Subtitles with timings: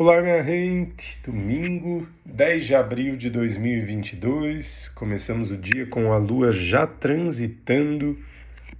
[0.00, 1.18] Olá, minha gente!
[1.26, 8.16] Domingo, 10 de abril de 2022, começamos o dia com a lua já transitando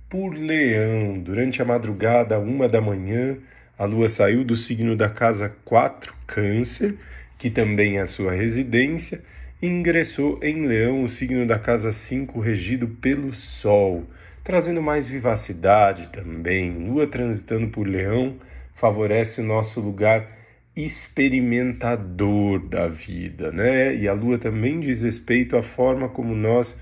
[0.09, 1.19] por Leão.
[1.19, 3.37] Durante a madrugada, uma da manhã,
[3.77, 6.95] a lua saiu do signo da casa 4, Câncer,
[7.37, 9.21] que também é a sua residência,
[9.61, 14.05] e ingressou em Leão, o signo da casa 5, regido pelo Sol,
[14.45, 16.71] trazendo mais vivacidade também.
[16.71, 18.37] Lua transitando por Leão
[18.73, 20.38] favorece o nosso lugar
[20.85, 23.95] experimentador da vida, né?
[23.95, 26.79] E a lua também diz respeito à forma como nós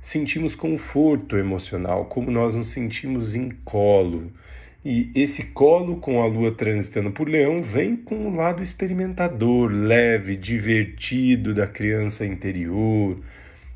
[0.00, 4.32] sentimos conforto emocional, como nós nos sentimos em colo.
[4.84, 10.36] E esse colo com a lua transitando por leão vem com o lado experimentador, leve,
[10.36, 13.18] divertido da criança interior,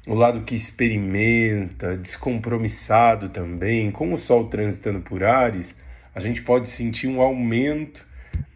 [0.06, 3.90] o lado que experimenta, descompromissado também.
[3.90, 5.74] Com o sol transitando por Ares,
[6.14, 8.06] a gente pode sentir um aumento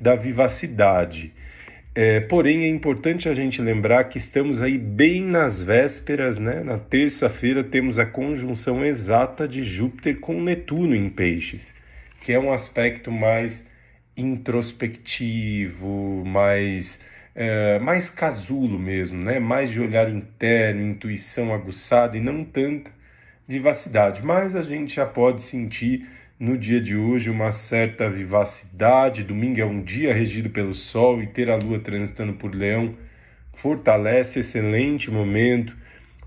[0.00, 1.32] da vivacidade.
[1.94, 6.62] É, porém, é importante a gente lembrar que estamos aí bem nas vésperas, né?
[6.62, 11.74] Na terça-feira temos a conjunção exata de Júpiter com Netuno em Peixes,
[12.22, 13.66] que é um aspecto mais
[14.16, 17.00] introspectivo, mais
[17.34, 19.38] é, mais casulo mesmo, né?
[19.38, 22.90] Mais de olhar interno, intuição aguçada e não tanta
[23.46, 24.24] vivacidade.
[24.24, 26.06] Mas a gente já pode sentir
[26.38, 29.24] no dia de hoje uma certa vivacidade.
[29.24, 32.94] Domingo é um dia regido pelo Sol e ter a Lua transitando por Leão
[33.52, 35.76] fortalece excelente momento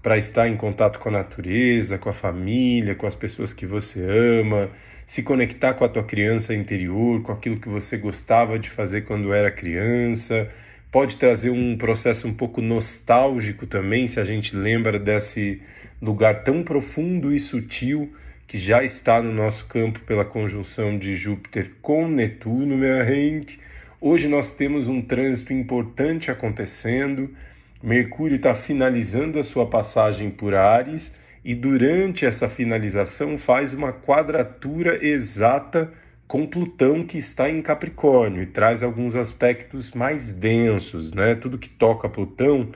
[0.03, 4.05] para estar em contato com a natureza, com a família, com as pessoas que você
[4.05, 4.69] ama,
[5.05, 9.31] se conectar com a tua criança interior, com aquilo que você gostava de fazer quando
[9.31, 10.49] era criança.
[10.91, 15.61] Pode trazer um processo um pouco nostálgico também, se a gente lembra desse
[16.01, 18.11] lugar tão profundo e sutil
[18.51, 23.57] que já está no nosso campo pela conjunção de Júpiter com Netuno, minha gente.
[24.01, 27.33] Hoje nós temos um trânsito importante acontecendo.
[27.81, 31.13] Mercúrio está finalizando a sua passagem por Ares
[31.45, 35.89] e durante essa finalização faz uma quadratura exata
[36.27, 41.35] com Plutão que está em Capricórnio e traz alguns aspectos mais densos, né?
[41.35, 42.69] Tudo que toca Plutão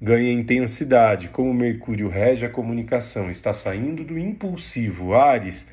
[0.00, 1.28] ganha intensidade.
[1.28, 5.14] Como Mercúrio rege a comunicação, está saindo do impulsivo.
[5.14, 5.66] Ares,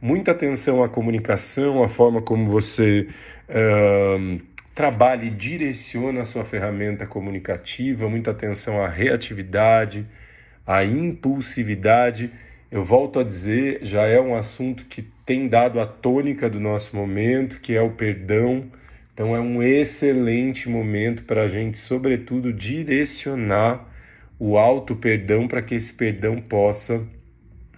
[0.00, 3.08] muita atenção à comunicação, à forma como você
[3.48, 4.40] uh,
[4.74, 10.06] trabalha e direciona a sua ferramenta comunicativa, muita atenção à reatividade,
[10.66, 12.30] à impulsividade.
[12.70, 16.96] Eu volto a dizer, já é um assunto que tem dado a tônica do nosso
[16.96, 18.64] momento, que é o perdão
[19.12, 23.86] então é um excelente momento para a gente, sobretudo, direcionar
[24.38, 27.06] o alto perdão para que esse perdão possa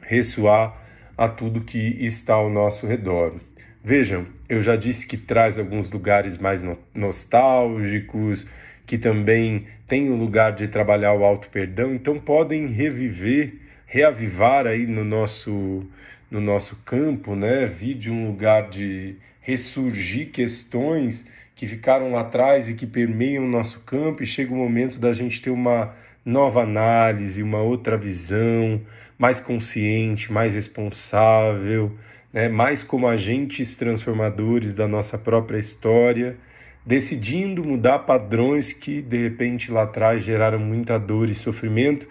[0.01, 0.83] ressoar
[1.17, 3.35] a tudo que está ao nosso redor.
[3.83, 8.47] Vejam, eu já disse que traz alguns lugares mais no nostálgicos,
[8.87, 13.55] que também tem o lugar de trabalhar o alto perdão, então podem reviver,
[13.87, 15.87] reavivar aí no nosso
[16.31, 17.67] no nosso campo, né?
[17.67, 23.49] Vir de um lugar de ressurgir questões que ficaram lá atrás e que permeiam o
[23.49, 25.95] nosso campo, e chega o momento da gente ter uma
[26.25, 28.81] nova análise, uma outra visão,
[29.19, 31.93] mais consciente, mais responsável,
[32.33, 32.49] né?
[32.49, 36.37] mais como agentes transformadores da nossa própria história,
[36.85, 42.09] decidindo mudar padrões que de repente lá atrás geraram muita dor e sofrimento,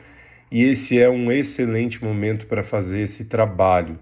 [0.51, 3.97] e esse é um excelente momento para fazer esse trabalho.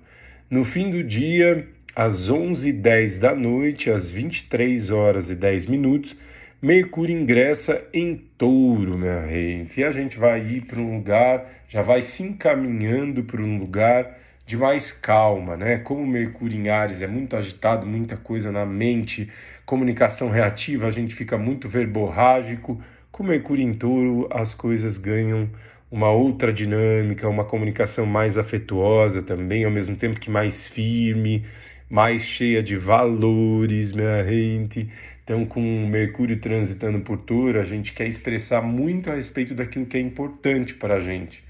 [0.50, 1.66] No fim do dia,
[1.96, 6.16] às 11h10 da noite, às 23 horas e 10 minutos,
[6.62, 9.82] Mercúrio ingressa em touro, minha gente.
[9.82, 14.20] E a gente vai ir para um lugar, já vai se encaminhando para um lugar
[14.46, 15.80] de mais calma, né?
[15.80, 19.28] Como Mercúrio em Ares é muito agitado, muita coisa na mente,
[19.66, 22.80] comunicação reativa, a gente fica muito verborrágico.
[23.12, 25.50] Com Mercúrio em touro, as coisas ganham
[25.90, 31.44] uma outra dinâmica, uma comunicação mais afetuosa também, ao mesmo tempo que mais firme
[31.92, 34.90] mais cheia de valores, minha gente.
[35.26, 39.98] Então, com Mercúrio transitando por touro, a gente quer expressar muito a respeito daquilo que
[39.98, 41.44] é importante para a gente.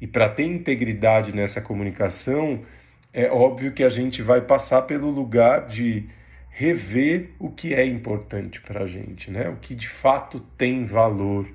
[0.00, 2.60] E para ter integridade nessa comunicação,
[3.12, 6.04] é óbvio que a gente vai passar pelo lugar de
[6.48, 9.48] rever o que é importante para a gente, né?
[9.48, 11.48] o que de fato tem valor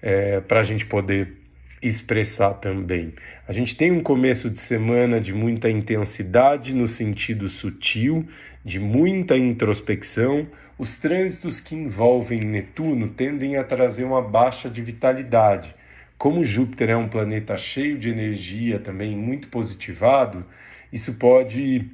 [0.00, 1.39] é, para a gente poder
[1.82, 3.14] expressar também.
[3.48, 8.26] A gente tem um começo de semana de muita intensidade no sentido sutil,
[8.64, 10.46] de muita introspecção.
[10.78, 15.74] Os trânsitos que envolvem Netuno tendem a trazer uma baixa de vitalidade.
[16.18, 20.44] Como Júpiter é um planeta cheio de energia, também muito positivado,
[20.92, 21.90] isso pode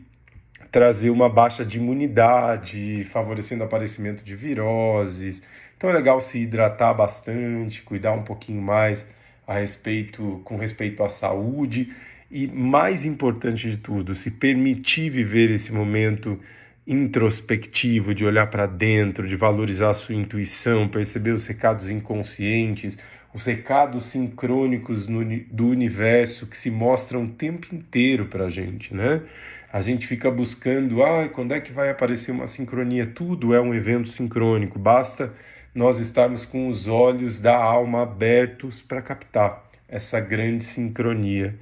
[0.72, 5.42] trazer uma baixa de imunidade, favorecendo o aparecimento de viroses,
[5.76, 9.06] Então é legal se hidratar bastante, cuidar um pouquinho mais
[9.46, 11.94] a respeito com respeito à saúde
[12.30, 16.38] e mais importante de tudo, se permitir viver esse momento
[16.86, 22.98] introspectivo, de olhar para dentro, de valorizar a sua intuição, perceber os recados inconscientes,
[23.34, 28.94] os recados sincrônicos no, do universo que se mostram o tempo inteiro para a gente,
[28.94, 29.20] né?
[29.72, 33.06] A gente fica buscando, ah, quando é que vai aparecer uma sincronia?
[33.06, 35.34] Tudo é um evento sincrônico, basta
[35.76, 41.54] nós estarmos com os olhos da alma abertos para captar essa grande sincronia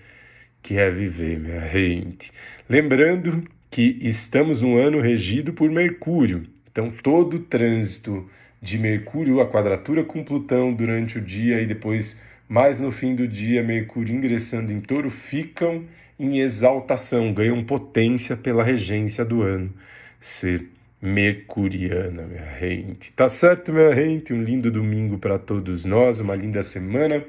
[0.63, 2.33] que é viver, minha gente.
[2.69, 8.31] Lembrando que estamos num ano regido por Mercúrio, então todo o trânsito
[8.63, 12.19] de Mercúrio, a quadratura com Plutão durante o dia e depois,
[12.49, 15.85] mais no fim do dia, Mercúrio ingressando em touro, ficam
[16.19, 19.75] em exaltação, ganham potência pela regência do ano.
[20.21, 20.69] Ser
[21.05, 23.13] mercuriana, minha gente.
[23.13, 24.33] Tá certo, minha gente?
[24.33, 27.23] Um lindo domingo para todos nós, uma linda semana.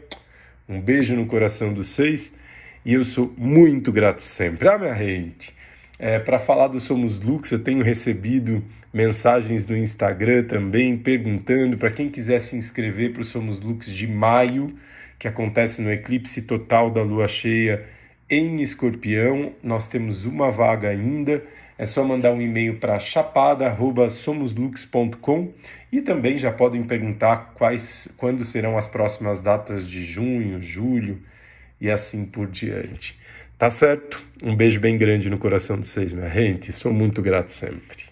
[0.67, 2.33] Um beijo no coração dos seis
[2.85, 4.69] e eu sou muito grato sempre.
[4.69, 5.53] Ah, minha gente,
[5.99, 8.63] é, para falar do Somos Lux, eu tenho recebido
[8.93, 14.07] mensagens no Instagram também perguntando para quem quiser se inscrever para o Somos Lux de
[14.07, 14.73] maio,
[15.19, 17.83] que acontece no eclipse total da lua cheia
[18.29, 19.51] em Escorpião.
[19.61, 21.43] Nós temos uma vaga ainda
[21.77, 25.53] é só mandar um e-mail para chapada@somoslux.com
[25.91, 31.21] e também já podem perguntar quais quando serão as próximas datas de junho, julho
[31.79, 33.19] e assim por diante.
[33.57, 34.21] Tá certo?
[34.43, 36.73] Um beijo bem grande no coração de vocês, minha gente.
[36.73, 38.04] Sou muito grato sempre.